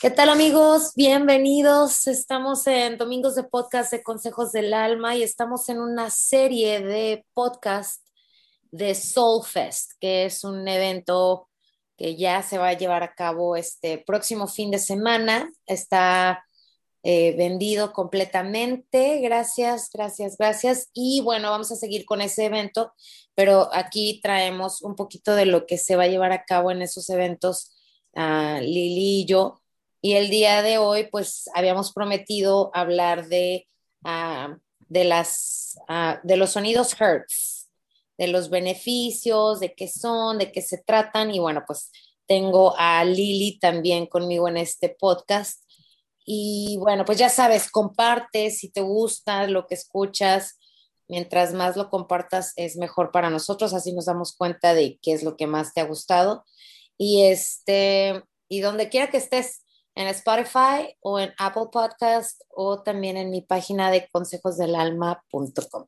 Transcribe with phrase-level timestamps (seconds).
[0.00, 0.92] ¿Qué tal amigos?
[0.96, 2.08] Bienvenidos.
[2.08, 7.24] Estamos en Domingos de Podcast de Consejos del Alma y estamos en una serie de
[7.34, 8.04] podcast
[8.72, 11.48] de Soul Fest, que es un evento
[11.96, 15.52] que ya se va a llevar a cabo este próximo fin de semana.
[15.66, 16.45] Está
[17.08, 19.20] eh, vendido completamente.
[19.20, 20.90] Gracias, gracias, gracias.
[20.92, 22.92] Y bueno, vamos a seguir con ese evento,
[23.36, 26.82] pero aquí traemos un poquito de lo que se va a llevar a cabo en
[26.82, 27.70] esos eventos,
[28.16, 29.62] uh, Lili y yo.
[30.02, 33.68] Y el día de hoy, pues habíamos prometido hablar de,
[34.90, 37.68] las, uh, de los sonidos Hertz,
[38.18, 41.32] de los beneficios, de qué son, de qué se tratan.
[41.32, 41.92] Y bueno, pues
[42.26, 45.65] tengo a Lili también conmigo en este podcast.
[46.26, 50.58] Y bueno, pues ya sabes, comparte si te gusta lo que escuchas.
[51.08, 55.22] Mientras más lo compartas es mejor para nosotros, así nos damos cuenta de qué es
[55.22, 56.44] lo que más te ha gustado.
[56.98, 59.62] Y este, y donde quiera que estés,
[59.96, 65.86] en Spotify o en Apple Podcast o también en mi página de consejosdelalma.com.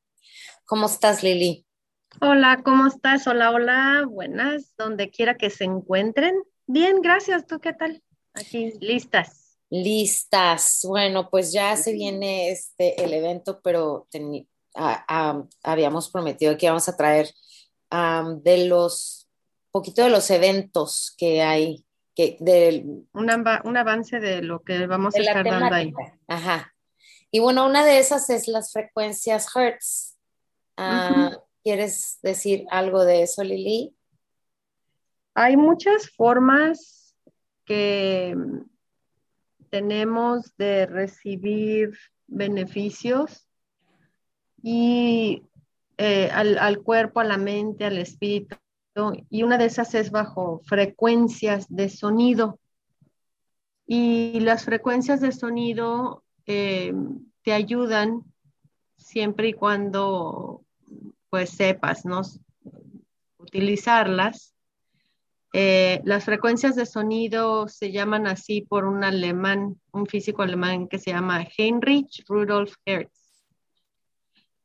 [0.64, 1.66] ¿Cómo estás, Lili?
[2.20, 3.26] Hola, ¿cómo estás?
[3.26, 6.34] Hola, hola, buenas, donde quiera que se encuentren.
[6.66, 7.46] Bien, gracias.
[7.46, 8.02] ¿Tú qué tal?
[8.32, 9.47] Aquí, listas.
[9.70, 10.80] Listas.
[10.84, 14.08] Bueno, pues ya se viene este el evento, pero
[15.62, 17.28] habíamos prometido que íbamos a traer
[18.42, 19.28] de los
[19.70, 23.30] poquito de los eventos que hay que del un,
[23.64, 25.92] un avance de lo que vamos a estar dando ahí.
[26.26, 26.74] Ajá.
[27.30, 30.16] Y bueno, una de esas es las frecuencias Hertz.
[30.76, 33.94] Ah, ¿Quieres decir algo de eso, Lili?
[35.34, 37.14] Hay muchas formas
[37.64, 38.34] que
[39.70, 43.48] tenemos de recibir beneficios
[44.62, 45.42] y
[45.96, 48.56] eh, al, cuerpo, a la mente, al espíritu.
[49.30, 52.58] Y una de esas es bajo frecuencias de sonido.
[53.86, 56.92] Y las frecuencias de sonido eh,
[57.42, 58.22] te ayudan
[58.96, 60.62] siempre y cuando
[61.30, 62.22] pues sepas, ¿no?
[63.38, 64.54] Utilizarlas
[65.52, 70.98] eh, las frecuencias de sonido se llaman así por un alemán, un físico alemán que
[70.98, 73.46] se llama Heinrich Rudolf Hertz.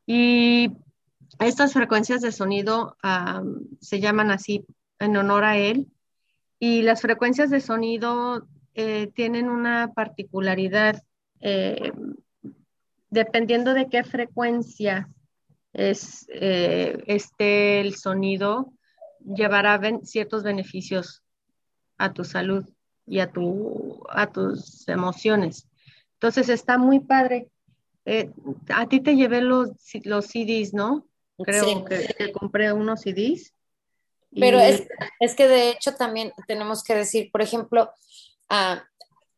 [0.05, 0.71] Y
[1.39, 2.97] estas frecuencias de sonido
[3.79, 4.65] se llaman así
[4.99, 5.87] en honor a él.
[6.59, 11.01] Y las frecuencias de sonido eh, tienen una particularidad.
[11.39, 11.93] Eh,
[13.09, 15.07] dependiendo de qué frecuencia
[15.71, 18.73] es, esté el sonido,
[19.25, 21.23] llevará ciertos beneficios
[21.97, 22.65] a tu salud
[23.05, 25.67] y a, tu, a tus emociones.
[26.13, 27.49] Entonces está muy padre.
[28.05, 28.31] Eh,
[28.69, 29.71] a ti te llevé los,
[30.03, 31.07] los CDs, ¿no?
[31.37, 33.53] Creo que, compré unos CDs.
[34.31, 34.87] Pero es,
[35.19, 37.91] es, que de hecho también tenemos que decir, por ejemplo,
[38.49, 38.83] ah,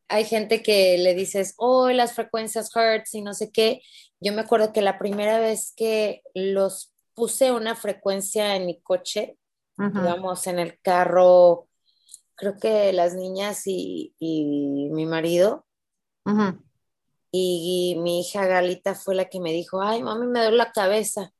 [0.07, 3.81] hay gente que le dices, oh, las frecuencias Hertz y no sé qué.
[4.19, 9.37] Yo me acuerdo que la primera vez que los puse una frecuencia en mi coche,
[9.77, 11.67] digamos, en el carro,
[12.35, 15.65] creo que las niñas y, mi marido.
[17.31, 21.31] y, mi hija Galita fue la que me dijo, ay, mami, me duele la cabeza.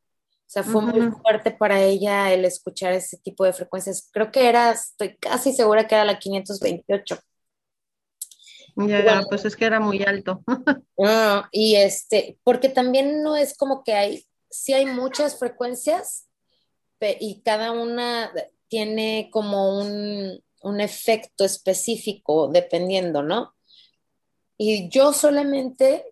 [0.47, 4.09] O sea, fue muy fuerte para ella el escuchar ese tipo de frecuencias.
[4.13, 7.17] Creo que era, estoy casi segura que era la 528.
[8.75, 10.43] Ya, pues es que era muy alto.
[10.97, 16.29] Ah, y este, porque también no es como que hay, sí hay muchas frecuencias,
[16.99, 18.31] y cada una
[18.67, 20.43] tiene como un,
[20.79, 23.53] efecto específico dependiendo, ¿no?
[24.57, 26.03] Y yo solamente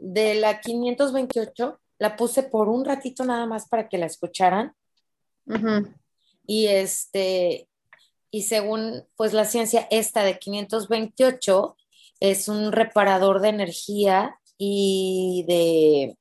[0.00, 4.74] de la 528 la puse por un ratito nada más para que la escucharan.
[6.46, 7.68] Y este,
[8.30, 11.76] y según pues la ciencia, esta de 528
[12.20, 16.16] es un reparador de energía y de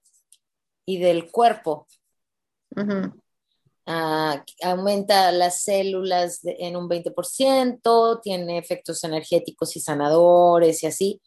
[0.86, 1.88] y del cuerpo.
[3.86, 11.22] Ah, aumenta las células en un 20%, tiene efectos energéticos y sanadores y así.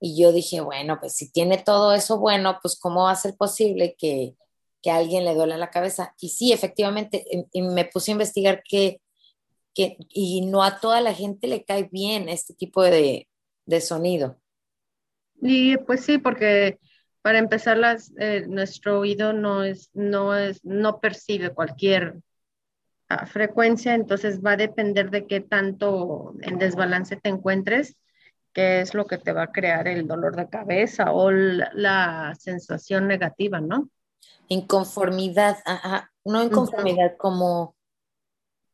[0.00, 3.36] Y yo dije, bueno, pues si tiene todo eso bueno, pues ¿cómo va a ser
[3.36, 4.36] posible que,
[4.82, 6.14] que a alguien le duele la cabeza?
[6.20, 7.24] Y sí, efectivamente,
[7.54, 9.00] me puse a investigar que,
[9.74, 13.28] que, y no a toda la gente le cae bien este tipo de,
[13.66, 14.38] de sonido.
[15.42, 16.78] Y pues sí, porque
[17.22, 22.20] para empezar, las, eh, nuestro oído no, es, no, es, no percibe cualquier
[23.08, 27.96] ah, frecuencia, entonces va a depender de qué tanto en desbalance te encuentres,
[28.52, 33.06] qué es lo que te va a crear el dolor de cabeza o la, sensación
[33.06, 33.90] negativa, ¿no?
[34.48, 37.76] Inconformidad, ajá, no inconformidad como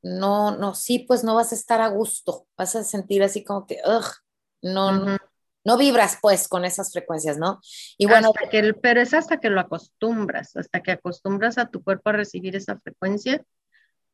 [0.02, 3.66] no, no, sí, pues no vas a estar a gusto, vas a sentir así como
[3.66, 4.06] que, ugh,
[4.62, 5.16] no, no,
[5.66, 7.60] no vibras pues con esas frecuencias, ¿no?
[7.98, 12.10] Y bueno, que pero es hasta que lo acostumbras, hasta que acostumbras a tu cuerpo
[12.10, 13.44] a recibir esa frecuencia,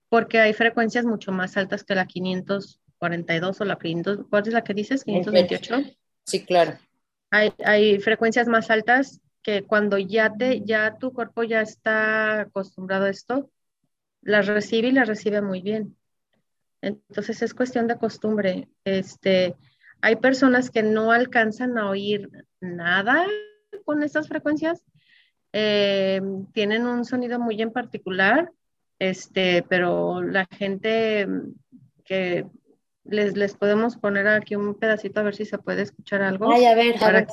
[0.08, 4.64] porque hay frecuencias mucho más altas que la 542 o la 500, ¿cuál es la
[4.64, 5.04] que dices?
[5.04, 5.94] 528.
[6.24, 6.78] Sí, claro.
[7.30, 13.04] Hay, hay frecuencias más altas que cuando ya te, ya tu cuerpo ya está acostumbrado
[13.04, 13.50] a esto,
[14.22, 15.98] las recibe y las recibe muy bien.
[16.80, 18.68] Entonces es cuestión de costumbre.
[18.84, 19.54] Este,
[20.02, 22.28] hay personas que no alcanzan a oír
[22.60, 23.24] nada
[23.84, 24.84] con estas frecuencias.
[25.52, 26.20] Eh,
[26.52, 28.50] tienen un sonido muy en particular,
[28.98, 31.28] este, pero la gente
[32.04, 32.46] que
[33.04, 36.52] les, les podemos poner aquí un pedacito a ver si se puede escuchar algo.
[36.52, 37.26] Ay, a ver, a ver,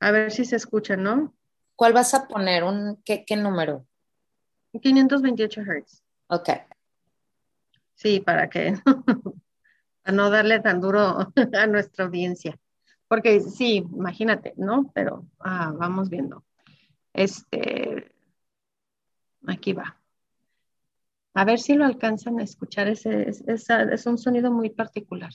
[0.00, 1.34] a ver si se escucha, ¿no?
[1.76, 2.64] ¿Cuál vas a poner?
[2.64, 3.86] Un, ¿qué, qué número?
[4.80, 6.02] 528 Hz.
[6.28, 6.48] Ok.
[7.94, 8.74] Sí, para que
[10.04, 12.58] a no darle tan duro a nuestra audiencia.
[13.08, 14.90] Porque sí, imagínate, ¿no?
[14.94, 16.44] Pero ah, vamos viendo.
[17.12, 18.12] Este,
[19.46, 19.96] aquí va.
[21.34, 22.88] A ver si lo alcanzan a escuchar.
[22.88, 25.32] Es un sonido muy particular.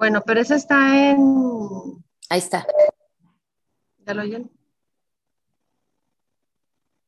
[0.00, 2.02] Bueno, pero eso está en.
[2.30, 2.66] Ahí está.
[3.98, 4.50] ¿Ya lo oyen?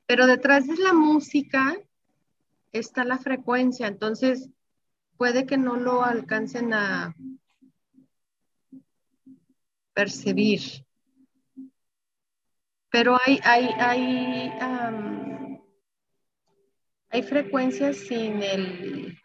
[0.04, 1.74] Pero detrás de la música
[2.70, 4.50] está la frecuencia, entonces
[5.16, 7.16] puede que no lo alcancen a
[9.94, 10.60] percibir.
[12.90, 14.52] Pero hay, hay, hay,
[17.08, 19.18] hay frecuencias sin el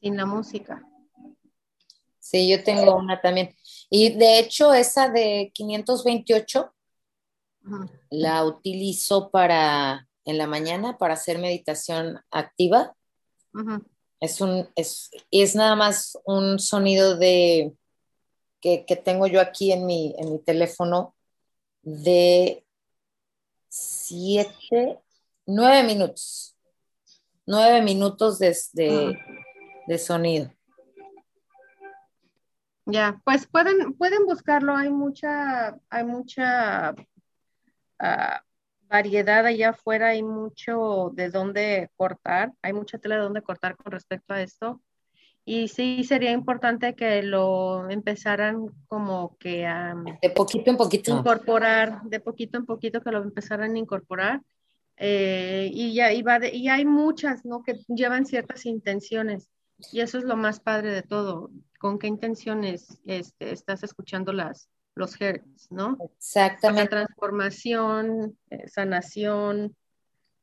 [0.00, 0.84] sin la música.
[2.30, 3.56] Sí, yo tengo una también.
[3.88, 6.74] Y de hecho, esa de 528
[8.10, 12.94] la utilizo para en la mañana para hacer meditación activa.
[14.20, 17.72] Es un, es, es nada más un sonido de
[18.60, 21.14] que, tengo yo aquí en mi, en mi teléfono
[21.80, 22.62] de
[23.70, 24.98] siete,
[25.46, 26.54] nueve minutos.
[27.46, 28.54] Nueve minutos de,
[29.86, 30.57] de sonido.
[32.90, 36.94] Ya, pues pueden, pueden buscarlo, hay mucha, hay mucha
[37.98, 38.42] ah,
[38.88, 43.92] variedad allá afuera, hay mucho de dónde cortar, hay mucha tela de dónde cortar con
[43.92, 44.80] respecto a esto.
[45.44, 49.94] Y sí sería importante que lo empezaran como que a...
[50.22, 51.18] de poquito en poquito.
[51.18, 54.40] Incorporar, de poquito en poquito que lo empezaran a incorporar.
[54.96, 57.62] Eh, y ya iba y hay muchas, ¿no?
[57.62, 59.50] Que llevan ciertas intenciones.
[59.92, 64.68] Y eso es lo más padre de todo con qué intenciones este, estás escuchando las,
[64.94, 65.96] los hertz, ¿no?
[66.16, 66.90] Exactamente.
[66.90, 69.76] transformación, eh, sanación,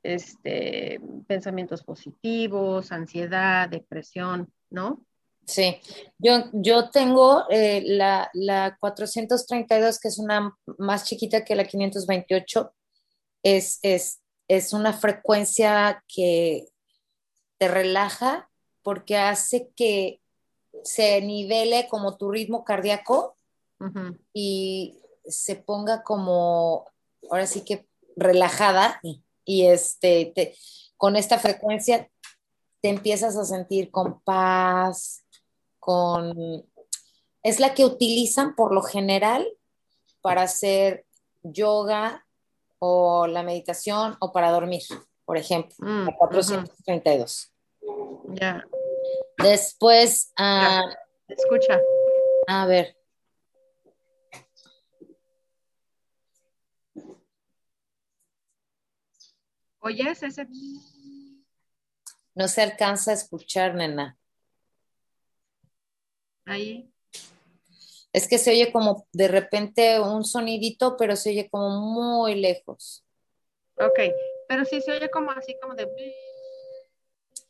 [0.01, 5.05] este, pensamientos positivos, ansiedad, depresión, ¿no?
[5.45, 5.77] Sí,
[6.17, 12.73] yo, yo tengo eh, la, la 432, que es una más chiquita que la 528,
[13.43, 16.65] es, es, es una frecuencia que
[17.57, 18.49] te relaja
[18.81, 20.19] porque hace que
[20.85, 23.35] se nivele como tu ritmo cardíaco
[24.33, 26.85] y se ponga como,
[27.30, 29.01] ahora sí que relajada
[29.44, 30.56] y, este,
[30.95, 32.09] con esta frecuencia
[32.81, 35.25] te empiezas a sentir con paz,
[35.80, 36.63] con...
[37.44, 39.45] Es la que utilizan por lo general
[40.21, 41.06] para hacer
[41.44, 42.25] yoga
[42.80, 44.83] o la meditación o para dormir,
[45.25, 47.51] por ejemplo, mm, la 432.
[48.30, 48.63] Ya.
[49.45, 50.83] Después, ah,
[51.28, 51.80] escucha.
[52.47, 52.97] A ver.
[59.80, 60.47] ¿Oyes ese?
[62.33, 64.18] No se alcanza a escuchar, nena.
[66.45, 66.92] Ahí.
[68.11, 73.06] Es que se oye como de repente un sonidito, pero se oye como muy lejos.
[73.78, 73.99] Ok,
[74.47, 75.85] pero sí se oye como así, como de...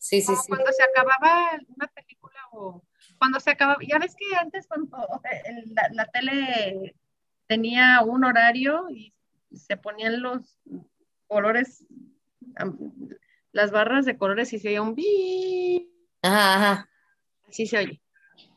[0.06, 0.50] Sí, sí, sí.
[0.50, 2.84] Cuando se acababa una película o
[3.18, 4.96] cuando se acababa, ya ves que antes cuando
[5.94, 6.96] la, tele
[7.48, 9.16] tenía un horario y
[9.52, 10.60] se ponían los
[11.26, 11.88] colores,
[13.52, 15.92] las barras de colores y se oía un bi.
[16.22, 16.88] Ajá,
[17.50, 18.02] Así se oye.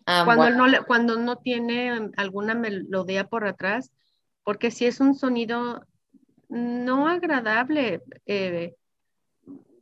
[0.05, 3.91] Ah, cuando, no, cuando no tiene alguna melodía por atrás,
[4.45, 5.87] porque si es un sonido
[6.51, 8.77] no agradable, eh,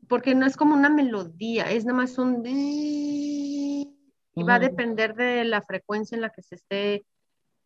[0.09, 2.43] porque no es como una melodía, es nada más un...
[2.47, 7.07] Y va a depender de la frecuencia en la que se esté,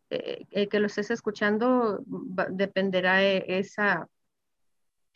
[0.09, 2.01] eh, eh, que lo estés escuchando,
[2.49, 4.07] dependerá esa,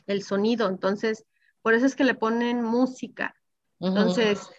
[0.06, 0.68] el sonido.
[0.68, 1.26] Entonces,
[1.62, 3.36] por eso es que le ponen música.
[3.80, 4.50] Entonces,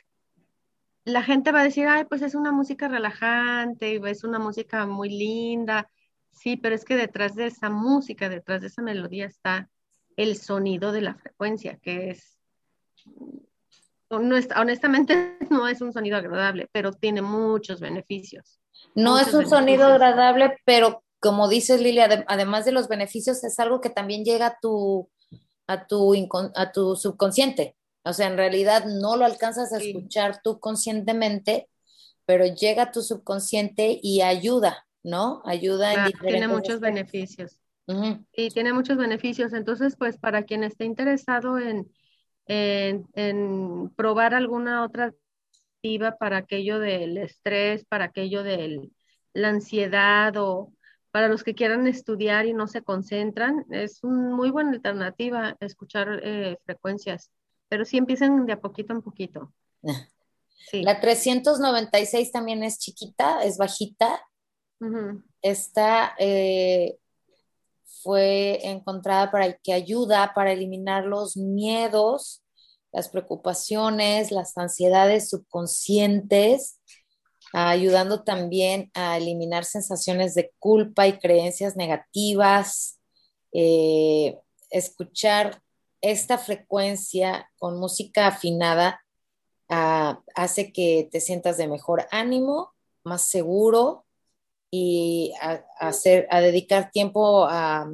[1.04, 5.10] la gente va a decir, ay, pues es una música relajante, es una música muy
[5.10, 5.90] linda.
[6.32, 9.68] Sí, pero es que detrás de esa música, detrás de esa melodía está
[10.16, 12.35] el sonido de la frecuencia, que es,
[14.08, 18.60] honestamente no es un sonido agradable, pero tiene muchos beneficios.
[18.94, 23.80] No es un sonido agradable, pero como dices Lilia, además de los beneficios, es algo
[23.80, 25.10] que también llega a tu,
[25.66, 26.14] a tu,
[26.54, 27.76] a tu subconsciente.
[28.04, 31.68] O sea, en realidad no lo alcanzas a escuchar tú conscientemente,
[32.24, 35.42] pero llega a tu subconsciente y ayuda, ¿no?
[35.44, 37.60] Ayuda en Tiene muchos beneficios.
[38.32, 39.52] Y tiene muchos beneficios.
[39.52, 41.90] Entonces, pues para quien esté interesado en,
[42.46, 45.12] en, probar alguna otra
[45.76, 48.90] activa para aquello del estrés, para aquello de
[49.32, 50.72] la ansiedad o
[51.10, 56.20] para los que quieran estudiar y no se concentran, es una muy buena alternativa escuchar
[56.22, 57.30] eh, frecuencias,
[57.68, 59.52] pero sí empiezan de a poquito en poquito.
[60.72, 64.20] La 396 también es chiquita, es bajita.
[65.40, 66.98] Está eh,
[68.06, 72.44] fue encontrada para que ayuda para eliminar los miedos,
[72.92, 76.78] las preocupaciones, las ansiedades subconscientes,
[77.52, 83.00] ayudando también a eliminar sensaciones de culpa y creencias negativas.
[83.52, 84.38] Eh,
[84.70, 85.60] escuchar
[86.00, 89.00] esta frecuencia con música afinada
[89.68, 92.72] ah, hace que te sientas de mejor ánimo,
[93.02, 94.05] más seguro
[94.70, 97.90] y a, hacer, a dedicar tiempo a,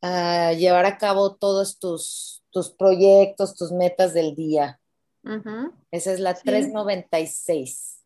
[0.00, 4.80] llevar a cabo todos tus, tus proyectos, tus metas del día.
[5.90, 7.98] Esa es la 396.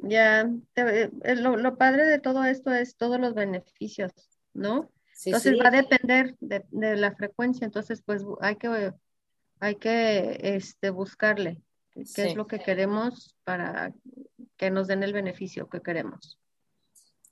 [0.00, 4.12] Ya, eh, lo, padre de todo esto es todos los beneficios,
[4.54, 4.90] ¿no?
[5.24, 8.92] entonces va a depender de, la frecuencia, entonces pues hay que,
[9.58, 11.60] hay que este, buscarle
[11.92, 13.92] qué es lo que queremos para
[14.58, 16.38] que nos den el beneficio que queremos.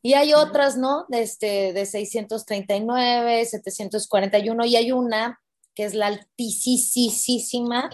[0.01, 1.05] Y hay otras, ¿no?
[1.09, 5.41] De, este, de 639, 741, y hay una
[5.75, 7.91] que es la altísima,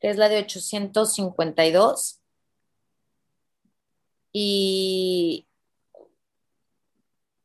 [0.00, 2.20] que es la de 852.
[4.32, 5.48] Y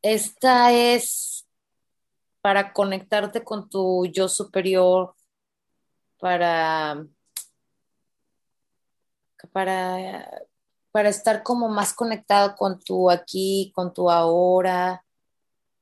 [0.04, 1.48] esta es
[2.42, 5.16] para conectarte con tu yo superior,
[6.20, 7.08] para,
[9.52, 10.44] para
[10.94, 15.04] para estar como más conectado con tu aquí, con tu ahora.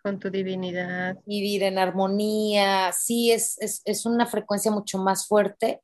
[0.02, 1.18] Con tu divinidad.
[1.26, 2.94] Vivir en armonía.
[2.94, 5.82] Sí, es, es, una frecuencia mucho más fuerte.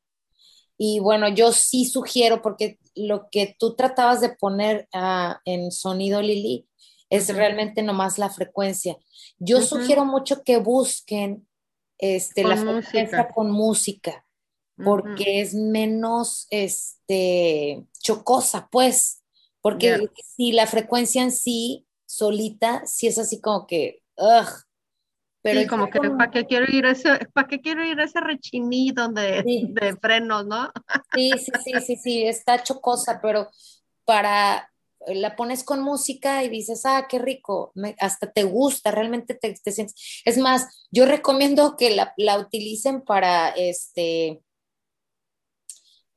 [0.78, 6.22] Y bueno, yo sí sugiero, porque lo que tú tratabas de poner ah, en sonido,
[6.22, 6.66] Lili,
[7.10, 8.96] es realmente nomás la frecuencia.
[9.38, 11.46] Yo sugiero mucho que busquen
[11.98, 14.24] este, la frecuencia con música,
[14.84, 19.22] porque es menos este, chocosa, pues.
[19.60, 24.48] Porque si la frecuencia en sí, solita, sí es así como que, ugh.
[25.42, 28.04] Pero sí, como que, ¿para qué quiero ir a ese, para qué quiero ir a
[28.04, 30.70] ese rechinido de, de frenos, no?
[31.14, 33.48] Sí, sí, sí, sí, sí, está chocosa, pero
[34.04, 34.68] para,
[35.06, 39.72] la pones con música y dices, ah, qué rico, hasta te gusta, realmente te, te,
[39.72, 40.22] sientes.
[40.24, 44.42] Es más, yo recomiendo que la, la, utilicen para, este,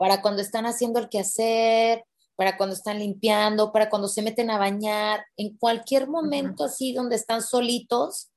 [0.01, 2.05] para cuando están haciendo el quehacer,
[2.36, 7.15] para cuando están limpiando, para cuando se meten a bañar, en cualquier momento así donde
[7.15, 8.31] están solitos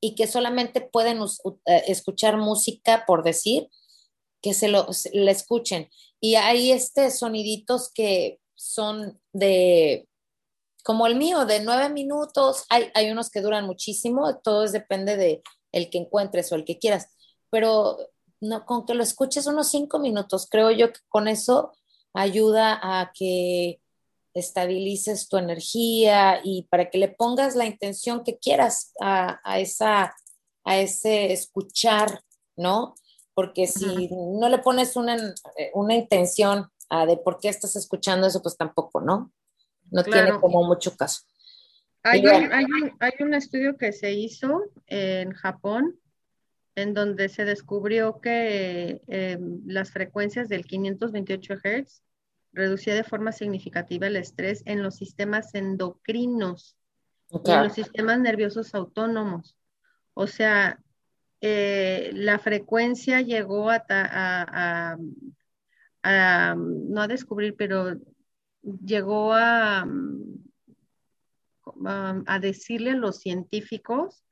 [0.00, 3.68] y que solamente pueden eh, escuchar música, por decir,
[4.40, 5.90] que se lo escuchen.
[6.20, 10.08] Y hay este soniditos que son de,
[10.84, 12.64] como el mío, de nueve minutos.
[12.70, 16.78] Hay, hay unos que duran muchísimo, todo depende de el que encuentres o el que
[16.78, 17.08] quieras,
[17.50, 17.98] pero
[18.40, 21.72] no, con que lo escuches unos cinco minutos, creo yo que con eso
[22.14, 23.80] ayuda a que
[24.34, 30.14] estabilices tu energía y para que le pongas la intención que quieras a, esa,
[30.64, 32.22] a ese escuchar,
[32.56, 32.94] ¿no?
[33.34, 35.16] Porque si no le pones una,
[35.74, 39.32] una intención a de por qué estás escuchando eso, pues tampoco, ¿no?
[39.90, 41.22] No tiene como mucho caso.
[42.02, 45.99] Hay un, hay, un, hay un, estudio que se hizo en Japón
[46.80, 52.02] en donde se descubrió que eh, las frecuencias del 528 Hz
[52.52, 56.76] reducía de forma significativa el estrés en los sistemas endocrinos
[57.44, 59.56] y en los sistemas nerviosos autónomos.
[60.14, 60.80] O sea,
[61.40, 64.96] eh, la frecuencia llegó a, a,
[66.56, 67.96] no a descubrir, pero
[68.62, 69.86] llegó a,
[72.26, 74.24] a, decirle a los científicos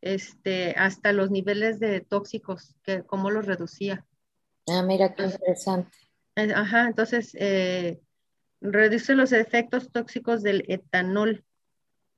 [0.00, 4.04] este, hasta los niveles de tóxicos, que cómo los reducía.
[4.68, 5.96] Ah, mira qué interesante.
[6.54, 8.00] Ajá, entonces eh,
[8.60, 11.44] reduce los efectos tóxicos del etanol,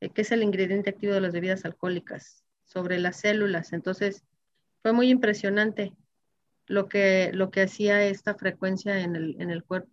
[0.00, 3.72] eh, que es el ingrediente activo de las bebidas alcohólicas, sobre las células.
[3.72, 4.24] Entonces,
[4.82, 5.94] fue muy impresionante
[6.66, 9.90] lo que, lo que hacía esta frecuencia en el, en el cuerpo.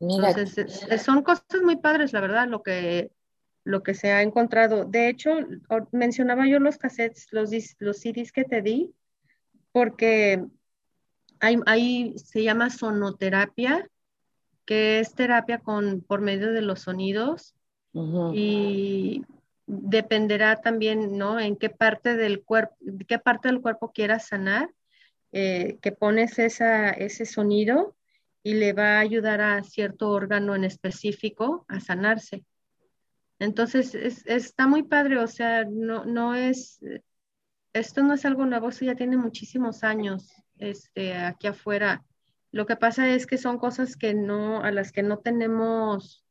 [0.00, 3.12] Entonces, son cosas muy padres, la verdad, lo que,
[3.64, 4.84] lo que se ha encontrado.
[4.84, 5.30] De hecho,
[5.92, 8.92] mencionaba yo los cassettes, los, los CDs que te di,
[9.72, 10.44] porque
[11.40, 13.88] hay, hay, se llama sonoterapia,
[14.64, 17.54] que es terapia con, por medio de los sonidos
[18.32, 19.22] y
[19.66, 21.38] dependerá también, ¿no?
[21.38, 22.74] En qué parte del cuerpo,
[23.06, 24.70] qué parte del cuerpo quieras sanar,
[25.32, 27.96] eh, que pones esa, ese sonido
[28.42, 32.44] y le va a ayudar a cierto órgano en específico a sanarse.
[33.42, 33.96] Entonces,
[34.26, 36.78] está muy padre, o sea, no, no es,
[37.72, 42.04] esto no es algo nuevo, esto ya tiene muchísimos años este, aquí afuera.
[42.52, 46.24] Lo que pasa es que son cosas que no, a las que no tenemos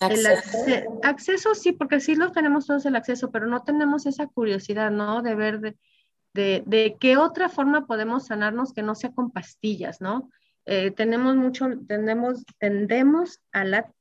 [0.00, 1.00] acceso.
[1.02, 5.20] acceso sí, porque sí lo tenemos todos el acceso, pero no tenemos esa curiosidad, ¿no?
[5.20, 10.30] De ver de, de, qué otra forma podemos sanarnos que no sea con pastillas, ¿no?
[10.64, 13.92] Eh, tenemos mucho, tenemos, tendemos a la,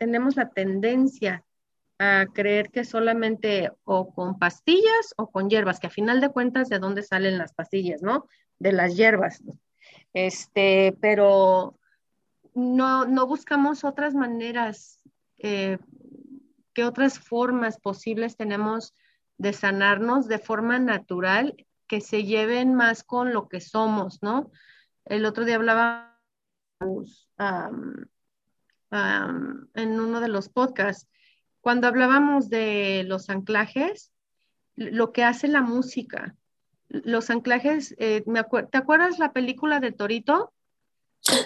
[0.00, 1.44] tenemos la tendencia
[1.98, 6.70] a creer que solamente o con pastillas o con hierbas, que a final de cuentas
[6.70, 8.26] de dónde salen las pastillas, ¿no?
[8.58, 9.42] De las hierbas.
[10.14, 11.78] Este, pero
[12.54, 15.02] no, no buscamos otras maneras,
[15.36, 15.76] eh,
[16.72, 18.94] qué otras formas posibles tenemos
[19.36, 24.50] de sanarnos de forma natural que se lleven más con lo que somos, ¿no?
[25.04, 25.56] El otro día
[28.90, 31.08] hablábamos en uno de los podcasts,
[31.60, 34.12] cuando hablábamos de los anclajes,
[34.74, 36.34] lo que hace la música,
[36.88, 38.24] los anclajes, eh,
[38.70, 40.52] ¿te acuerdas la película de Torito?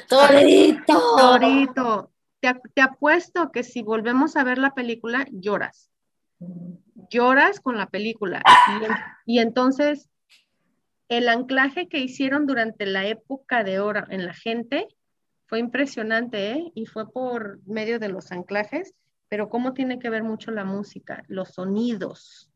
[0.09, 1.17] Torito.
[1.19, 2.11] Torito.
[2.41, 5.91] Te, apuesto que si volvemos a ver la película, lloras.
[7.11, 8.43] Lloras con la película.
[9.27, 10.09] Y, y entonces,
[11.09, 14.89] el anclaje que hicieron durante la época de oro en la gente
[15.47, 16.73] fue impresionante, ¿eh?
[16.75, 18.95] Y fue por medio de los anclajes,
[19.29, 22.51] pero cómo tiene que ver mucho la música, los sonidos.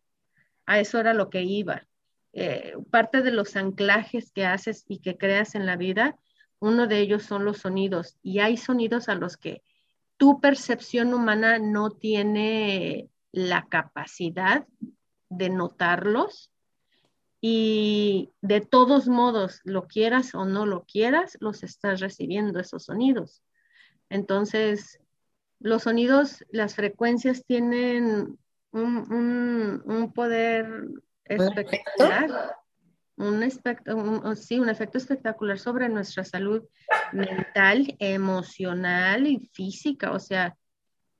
[0.66, 1.86] A eso era lo que iba.
[2.32, 6.16] Eh, parte de los anclajes que haces y que creas en la vida,
[6.60, 8.18] uno de ellos son los sonidos.
[8.22, 9.62] Y hay sonidos a los que
[10.16, 14.66] tu percepción humana no tiene la capacidad
[15.28, 16.50] de notarlos
[17.40, 23.42] y de todos modos, lo quieras o no lo quieras, los estás recibiendo esos sonidos.
[24.10, 25.00] Entonces,
[25.60, 28.38] los sonidos, las frecuencias tienen
[28.72, 30.88] un, poder
[31.24, 32.56] espectacular.
[33.16, 33.50] Un,
[34.36, 36.64] sí, un efecto espectacular sobre nuestra salud
[37.12, 40.12] mental, emocional y física.
[40.12, 40.56] O sea,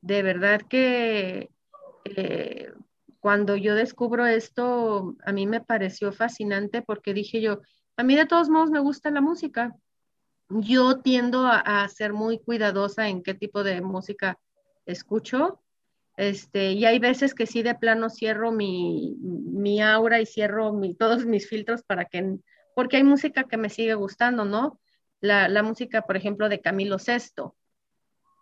[0.01, 1.51] de verdad que
[2.05, 2.73] eh,
[3.21, 7.61] cuando yo descubro esto, a mí me pareció fascinante porque dije yo,
[7.97, 9.75] a mí de todos modos me gusta la música.
[10.49, 14.39] Yo tiendo a, ser muy cuidadosa en qué tipo de música
[14.87, 15.63] escucho.
[16.17, 21.27] Este, y hay veces que sí de plano cierro mi, mi aura y cierro todos
[21.27, 22.39] mis filtros para que,
[22.75, 24.81] porque hay música que me sigue gustando, ¿no?
[25.21, 27.57] La, la música, por ejemplo, de Camilo Sesto.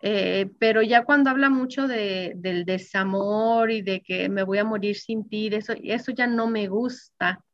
[0.09, 4.64] Eh, pero ya cuando habla mucho de, del desamor y de que me voy a
[4.64, 7.45] morir sin ti, eso, eso ya no me gusta,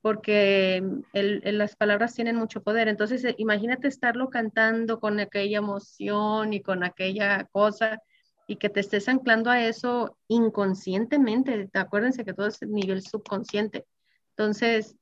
[0.00, 2.88] porque las palabras tienen mucho poder.
[2.88, 8.02] Entonces, eh, imagínate estarlo cantando con aquella emoción y con aquella cosa
[8.48, 11.70] y que te estés anclando a eso inconscientemente.
[11.72, 13.86] Acuérdense que todo es nivel subconsciente.
[14.30, 14.96] Entonces,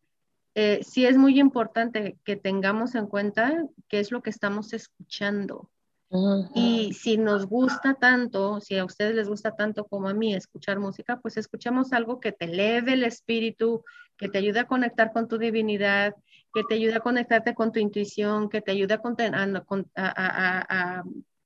[0.54, 5.70] eh, sí es muy importante que tengamos en cuenta qué es lo que estamos escuchando
[6.54, 10.78] y si nos gusta tanto, si a ustedes les gusta tanto como a mí escuchar
[10.78, 13.82] música, pues escuchemos algo que te eleve el espíritu,
[14.16, 16.14] que te ayude a conectar con tu divinidad,
[16.52, 21.02] que te ayude a conectarte con tu intuición, que te ayude a,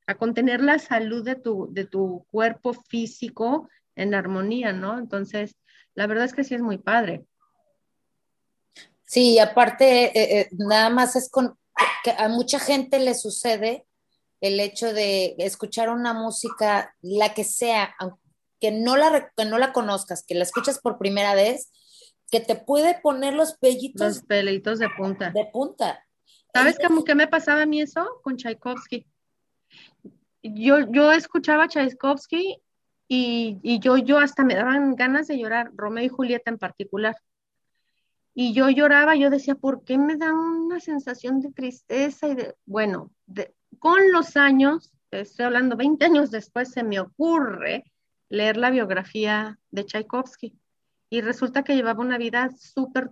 [0.06, 4.98] a, contener la salud de tu, de tu cuerpo físico en armonía, ¿no?
[4.98, 5.56] Entonces,
[5.94, 7.24] la verdad es que sí es muy padre.
[9.06, 11.56] Sí, aparte, eh, eh, nada más es con
[12.04, 13.86] que a mucha gente le sucede
[14.40, 20.24] el hecho de escuchar una música, la que sea, aunque no la, no la conozcas,
[20.26, 21.72] que la escuchas por primera vez,
[22.30, 24.16] que te puede poner los pellitos.
[24.16, 25.30] Los pelitos de punta.
[25.30, 26.04] De punta.
[26.52, 29.06] ¿Sabes qué, qué me pasaba a mí eso con Tchaikovsky?
[30.42, 32.60] Yo, yo escuchaba Tchaikovsky
[33.08, 37.16] y, y, yo, yo hasta me daban ganas de llorar, Romeo y Julieta en particular.
[38.34, 42.28] Y yo lloraba, yo decía, ¿por qué me da una sensación de tristeza?
[42.28, 43.10] Y de, bueno,
[43.78, 47.84] con los años, estoy hablando 20 años después, se me ocurre
[48.28, 50.54] leer la biografía de Tchaikovsky.
[51.10, 53.10] Y resulta que llevaba una vida súper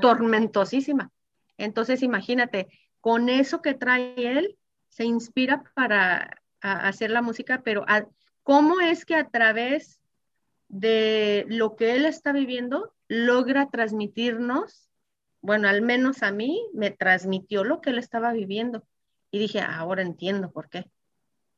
[0.00, 1.10] tormentosísima.
[1.58, 2.68] Entonces, imagínate,
[3.00, 4.56] con eso que trae él,
[4.88, 7.84] se inspira para hacer la música, pero
[8.42, 10.00] ¿cómo es que a través
[10.68, 14.90] de lo que él está viviendo, logra transmitirnos,
[15.40, 18.86] bueno, al menos a mí me transmitió lo que él estaba viviendo.
[19.34, 20.88] Y dije, ahora entiendo por qué.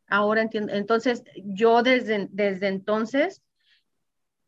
[0.06, 0.72] Ahora entiendo.
[0.72, 3.42] Entonces, yo desde, desde entonces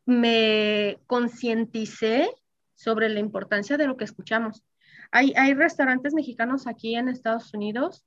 [0.06, 2.30] me concienticé
[2.74, 4.62] sobre la importancia de lo que escuchamos.
[5.10, 8.06] Hay, hay restaurantes mexicanos aquí en Estados Unidos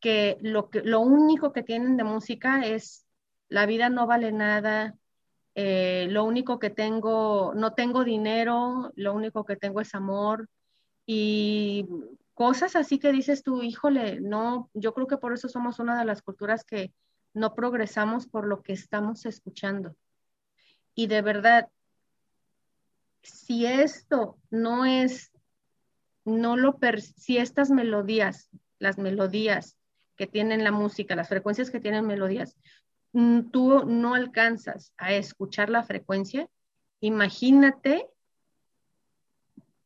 [0.00, 3.06] que lo, que lo único que tienen de música es
[3.48, 4.96] la vida no vale nada,
[5.54, 10.50] eh, lo único que tengo, no tengo dinero, lo único que tengo es amor
[11.06, 11.86] y
[12.36, 16.04] cosas así que dices tú, híjole, no, yo creo que por eso somos una de
[16.04, 16.92] las culturas que
[17.34, 19.96] no progresamos por lo que estamos escuchando.
[20.94, 21.68] Y de verdad,
[23.22, 25.32] si esto no es,
[26.24, 26.78] no lo,
[27.16, 29.76] si estas melodías, las melodías
[30.14, 32.56] que tienen la música, las frecuencias que tienen melodías,
[33.18, 36.50] Mm, tú no alcanzas a escuchar la frecuencia,
[37.00, 38.06] imagínate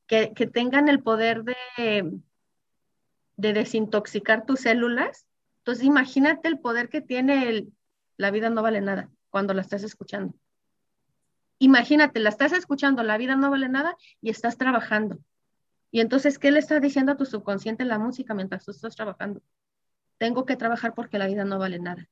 [0.08, 2.10] que, tengan el poder de,
[3.40, 5.26] de, desintoxicar tus células.
[5.58, 7.72] Entonces, imagínate el poder que tiene el,
[8.16, 10.34] la vida no vale nada cuando la estás escuchando.
[11.58, 15.18] Imagínate, la estás escuchando, la vida no vale nada y estás trabajando.
[15.90, 19.42] Y entonces, ¿qué le estás diciendo a tu subconsciente la música mientras tú estás trabajando?
[20.18, 22.08] Tengo que trabajar porque la vida no vale nada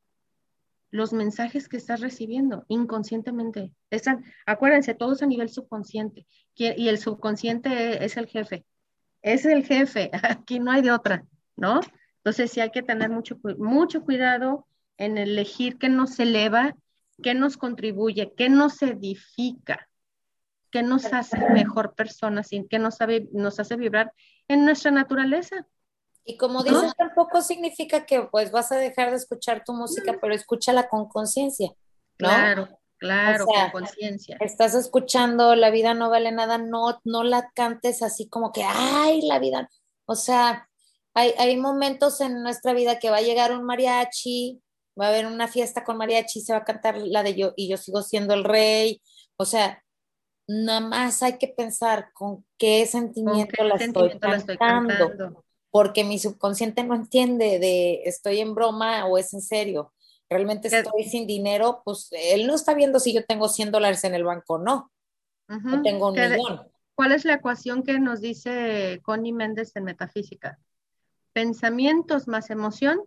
[0.91, 3.73] los mensajes que estás recibiendo inconscientemente.
[3.91, 6.27] Están, acuérdense, todos a nivel subconsciente.
[6.55, 8.65] Y el subconsciente es el jefe.
[9.23, 10.11] Es el jefe.
[10.23, 11.25] Aquí no hay de otra,
[11.57, 11.81] ¿no?
[12.19, 16.75] Entonces sí hay que tener mucho, mucho cuidado en elegir qué nos eleva,
[17.23, 19.89] qué nos contribuye, qué nos edifica,
[20.71, 22.99] qué nos hace mejor personas, qué nos,
[23.33, 24.13] nos hace vibrar
[24.49, 25.67] en nuestra naturaleza.
[26.25, 30.35] Y como dices, tampoco significa que pues vas a dejar de escuchar tu música, pero
[30.35, 31.69] escúchala con conciencia,
[32.19, 32.29] ¿no?
[32.29, 34.37] Claro, claro, con conciencia.
[34.41, 39.23] Estás escuchando La vida no vale nada, no, no la cantes así como que, ay,
[39.23, 39.71] la vida.
[40.07, 40.69] O sea,
[41.15, 44.61] hay, hay momentos en nuestra vida que va a llegar un mariachi,
[45.01, 47.69] va a haber una fiesta con mariachi, se va a cantar la de yo y
[47.69, 49.01] yo sigo siendo el rey.
[49.37, 49.83] O sea,
[50.47, 56.19] nada más hay que pensar con qué sentimiento, la, estoy la, estoy cantando porque mi
[56.19, 59.93] subconsciente no entiende de estoy en broma o es en serio.
[60.31, 64.15] Realmente estoy sin dinero, pues él no está viendo si yo tengo 100 dólares en
[64.15, 64.93] el banco o no.
[65.49, 66.71] No tengo un millón.
[66.95, 70.59] ¿Cuál es la ecuación que nos dice Connie Méndez en Metafísica?
[71.33, 73.01] Pensamientos más emoción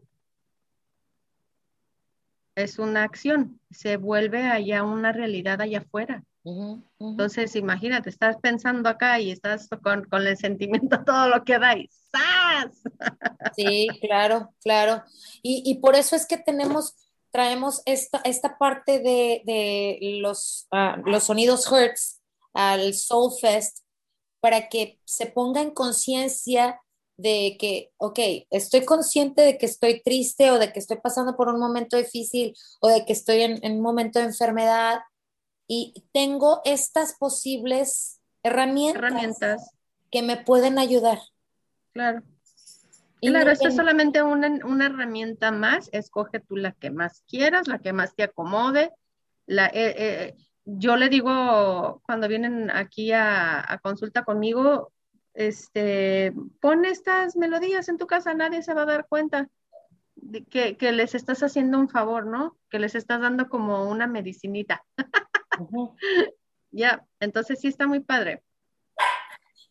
[2.56, 6.24] es una acción, se vuelve allá una realidad allá afuera.
[7.00, 11.78] Entonces, imagínate, estás pensando acá y estás con, con el sentimiento todo lo que da
[11.78, 12.82] y ¡zas!
[13.56, 15.04] Sí, claro, claro.
[15.44, 16.96] Y, y, por eso es que tenemos,
[17.32, 22.22] traemos esta, esta parte de, de los, uh, los sonidos Hertz
[22.54, 23.80] al Soul Fest
[24.40, 26.82] para que se ponga en conciencia
[27.18, 31.48] de que, ok, estoy consciente de que estoy triste o de que estoy pasando por
[31.50, 35.02] un momento difícil o de que estoy en, en un momento de enfermedad
[35.68, 39.72] y tengo estas posibles herramientas,
[40.10, 41.20] que me pueden ayudar.
[41.94, 42.22] Claro.
[43.22, 47.94] Claro, esto es solamente una, herramienta más, escoge tú la que más quieras, la que
[47.94, 48.92] más te acomode.
[49.46, 54.92] La, eh, eh, yo le digo, cuando vienen aquí a, consulta conmigo,
[55.34, 59.50] este, pon estas melodías en tu casa, nadie se va a dar cuenta
[60.16, 62.58] de que, que les estás haciendo un favor, ¿no?
[62.70, 64.84] Que les estás dando como una medicinita.
[66.74, 68.44] Ya, entonces sí está muy padre.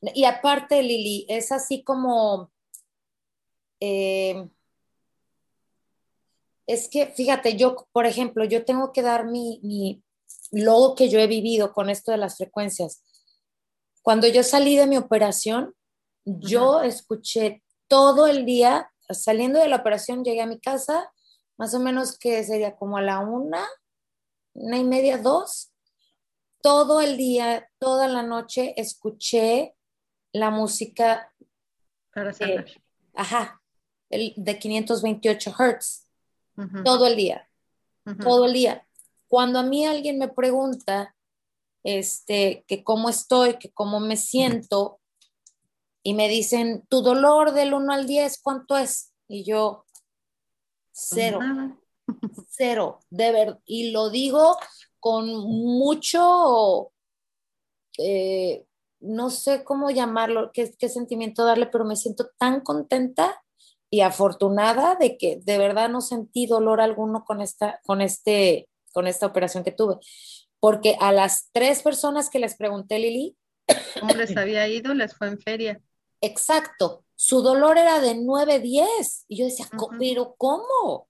[0.03, 2.53] Y aparte, Lili, es así como...
[3.81, 4.49] Eh,
[6.67, 10.05] es que, fíjate, yo, por ejemplo, yo tengo que dar mi, mi,
[10.53, 13.03] lo que yo he vivido con esto de las frecuencias.
[14.03, 15.75] Cuando yo salí de mi operación,
[16.25, 21.13] yo escuché todo el día, saliendo de la operación, llegué a mi casa,
[21.57, 23.67] más o menos que sería como a la una,
[24.55, 25.73] una y media, dos,
[26.63, 29.75] todo el día, toda la noche escuché
[30.33, 31.33] la música.
[32.15, 32.67] Para sanar.
[33.15, 33.60] ajá.
[34.11, 36.07] El de 528 Hertz,
[36.85, 37.49] todo el día,
[38.21, 38.87] todo el día.
[39.29, 41.15] Cuando a mí alguien me pregunta,
[41.85, 45.01] este, que cómo estoy, que cómo me siento,
[46.03, 49.13] y me dicen, tu dolor del 1 al 10, ¿cuánto es?
[49.29, 49.85] Y yo,
[50.91, 51.39] cero,
[52.49, 54.57] cero, de ver, y lo digo
[54.99, 56.93] con mucho,
[57.99, 58.67] eh,
[59.01, 63.43] no sé cómo llamarlo, qué, qué sentimiento darle, pero me siento tan contenta
[63.91, 69.07] y afortunada de que de verdad no sentí dolor alguno con esta, con este, con
[69.07, 69.97] esta operación que tuve.
[70.61, 73.37] Porque a las tres personas que les pregunté, Lili,
[73.99, 74.95] ¿cómo les había ido?
[74.95, 75.81] Les fue en feria.
[76.21, 77.05] Exacto.
[77.17, 79.25] Su dolor era de 9, 10.
[79.29, 81.09] Y yo decía, pero ¿cómo?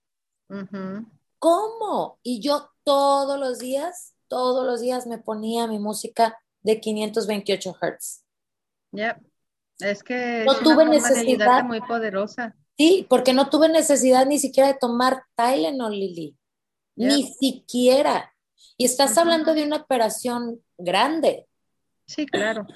[1.39, 2.19] ¿Cómo?
[2.23, 8.25] Y yo todos los días, todos los días me ponía mi música de 528 Hertz.
[8.93, 9.21] Ya,
[9.79, 12.57] es que no tuve necesidad muy poderosa.
[12.81, 16.35] Sí, porque no tuve necesidad ni siquiera de tomar Tylenol, Lili.
[16.97, 18.35] Ni siquiera.
[18.79, 21.47] Y estás hablando de una operación grande.
[22.07, 22.67] Sí, claro.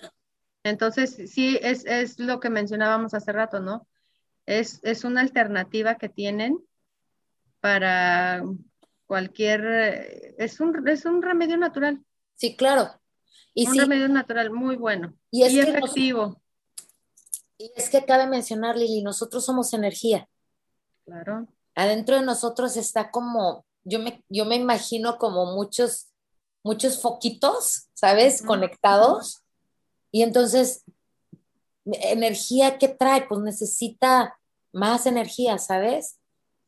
[0.62, 3.88] Entonces, sí, es, es lo que mencionábamos hace rato, ¿no?
[4.45, 6.59] Es, es una alternativa que tienen
[7.61, 8.43] para
[9.07, 12.05] cualquier, es un, es un remedio natural.
[12.35, 12.90] Sí, claro.
[13.55, 16.43] Y un remedio natural muy bueno y, es efectivo.
[17.59, 20.29] Y es que cabe mencionar, Lili, nosotros somos energía.
[21.05, 21.47] Claro.
[21.75, 26.09] Adentro de nosotros está como, yo me, yo me imagino como muchos,
[26.62, 28.43] muchos foquitos, ¿sabes?
[28.43, 29.45] Conectados
[30.14, 30.85] y entonces,
[31.85, 34.38] energía que trae, pues necesita
[34.73, 36.21] más energía, ¿sabes?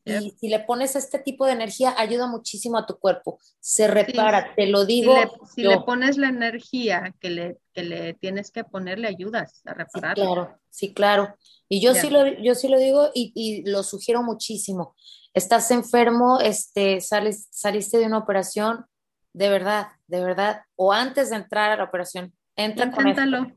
[0.07, 3.39] Y si le pones este tipo de energía, ayuda muchísimo a tu cuerpo.
[3.59, 5.13] Se repara, te lo digo.
[5.53, 9.73] Si, le, pones la energía que le, que le tienes que poner, le ayudas a
[9.73, 10.15] reparar.
[10.15, 11.35] claro, sí, claro.
[11.67, 14.95] Y yo sí lo, yo sí lo digo y, y, lo sugiero muchísimo.
[15.33, 18.85] Estás enfermo, este, sales, saliste de una operación,
[19.33, 23.51] de verdad, de verdad, o antes de entrar a la operación, inténtalo.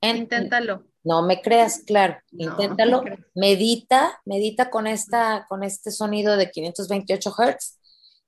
[0.00, 0.84] inténtalo.
[1.04, 3.04] No me creas, claro, inténtalo.
[3.34, 7.78] medita, medita con, esta, con este sonido de 528 Hz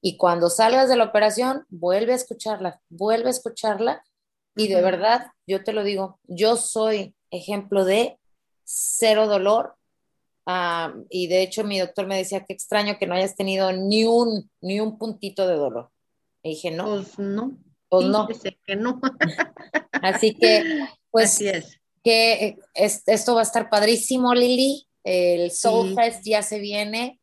[0.03, 4.05] y cuando salgas de la operación, vuelve a escucharla, vuelve a escucharla
[4.55, 8.19] y de verdad, yo te lo digo, yo soy ejemplo de
[8.65, 9.75] cero dolor.
[11.11, 14.51] Y de hecho mi doctor me decía que extraño que no hayas tenido ni un,
[14.61, 15.91] ni un puntito de dolor.
[16.43, 16.85] Y dije, no.
[16.87, 17.59] Pues no.
[17.89, 18.29] Pues no.
[18.65, 19.01] que no.
[20.03, 21.81] Así que, pues, es.
[22.07, 24.87] Que esto va a estar padrísimo, Lili.
[25.03, 27.21] El Soul Fest ya se viene.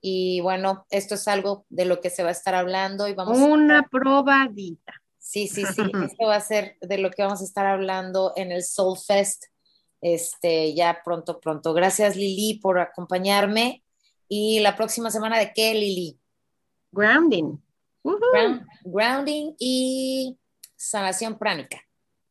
[0.00, 3.38] Y bueno, esto es algo de lo que se va a estar hablando y vamos
[3.38, 4.94] Una probadita.
[5.18, 5.82] Sí, sí, sí.
[6.04, 9.44] esto va a ser de lo que vamos a estar hablando en el Soul Fest.
[10.00, 11.72] Este, ya pronto, pronto.
[11.74, 13.82] Gracias, Lili, por acompañarme.
[14.28, 16.18] Y la próxima semana, ¿de qué, Lili?
[16.90, 17.58] Grounding
[18.84, 20.38] grounding y
[20.76, 21.80] sanación pránica.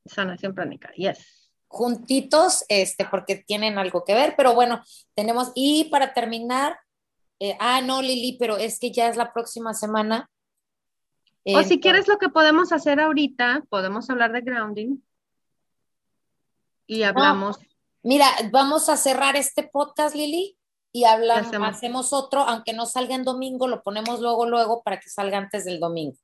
[0.06, 1.40] Sanación pránica, yes.
[1.71, 4.84] Juntitos, este, porque tienen algo que ver, pero bueno,
[5.15, 6.77] tenemos, y para terminar,
[7.39, 10.29] eh, ah, no, Lili, pero es que ya es la próxima semana.
[11.45, 14.97] o si quieres lo que podemos hacer ahorita, podemos hablar de grounding
[16.91, 17.57] y hablamos.
[18.03, 20.57] mira, vamos a cerrar este podcast, Lili,
[20.91, 22.12] y hablamos, hacemos.
[22.12, 25.79] otro, aunque no salga en domingo, lo ponemos luego, luego para que salga antes del
[25.79, 26.17] domingo.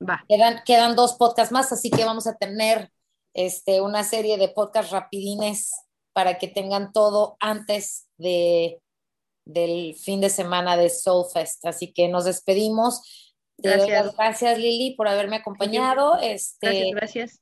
[0.00, 0.24] Va.
[0.28, 2.90] Quedan, quedan dos podcasts más, así que vamos a tener
[3.38, 5.70] este, una serie de podcasts rapidines
[6.12, 8.82] para que tengan todo antes de,
[9.44, 11.64] del fin de semana de Soulfest.
[11.64, 13.00] Así que nos despedimos.
[13.56, 16.18] Gracias, gracias Lili, por haberme acompañado.
[16.20, 17.40] Este, gracias, gracias.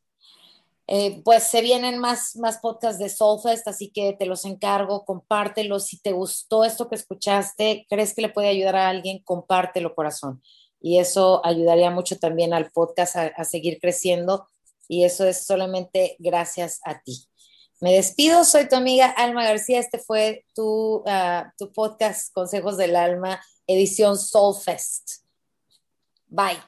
[0.87, 5.87] Eh, pues se vienen más, más podcasts de Soulfest, así que te los encargo, compártelos.
[5.87, 10.43] Si te gustó esto que escuchaste, crees que le puede ayudar a alguien, compártelo, corazón.
[10.79, 14.47] Y eso ayudaría mucho también al podcast a, seguir creciendo.
[14.89, 17.29] Y eso es solamente gracias a ti.
[17.81, 19.79] Me despido, soy tu amiga Alma García.
[19.79, 25.25] Este fue tu, ah, tu podcast Consejos del Alma, edición Soulfest.
[26.27, 26.59] Bye.